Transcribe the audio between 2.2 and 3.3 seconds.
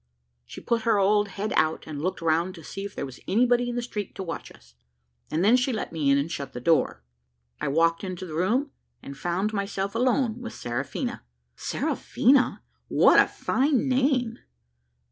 round to see if there was